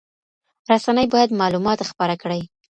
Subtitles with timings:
[0.71, 2.41] رسنۍ باید معلومات خپاره کړي.